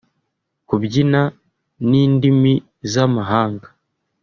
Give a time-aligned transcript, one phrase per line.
[0.67, 1.21] kubyina
[1.89, 2.53] n’indimi
[2.91, 3.67] z’amahanga